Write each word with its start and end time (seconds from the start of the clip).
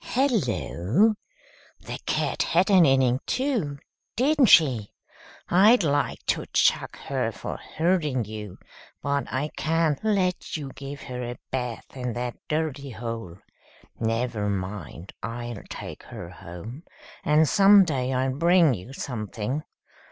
"Hello! 0.03 1.13
The 1.79 1.99
cat 2.07 2.41
had 2.41 2.71
an 2.71 2.87
inning 2.87 3.19
too, 3.27 3.77
didn't 4.15 4.47
she? 4.47 4.95
I'd 5.47 5.83
like 5.83 6.25
to 6.25 6.47
chuck 6.47 6.95
her 6.97 7.31
for 7.31 7.57
hurting 7.57 8.25
you, 8.25 8.57
but 9.03 9.31
I 9.31 9.51
can't 9.55 10.03
let 10.03 10.57
you 10.57 10.71
give 10.73 11.03
her 11.03 11.21
a 11.23 11.37
bath 11.51 11.95
in 11.95 12.13
that 12.13 12.35
dirty 12.47 12.89
hole. 12.89 13.37
Never 13.99 14.49
mind, 14.49 15.13
I'll 15.21 15.61
take 15.69 16.01
her 16.05 16.29
home, 16.31 16.81
and 17.23 17.47
some 17.47 17.85
day 17.85 18.11
I'll 18.11 18.33
bring 18.33 18.73
you 18.73 18.93
something. 18.93 19.61